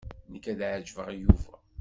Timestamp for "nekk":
0.31-0.45